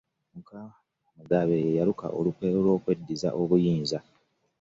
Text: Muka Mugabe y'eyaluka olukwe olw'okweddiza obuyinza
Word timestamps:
Muka 0.33 0.59
Mugabe 1.15 1.55
y'eyaluka 1.65 2.05
olukwe 2.17 2.47
olw'okweddiza 2.59 3.29
obuyinza 3.41 3.97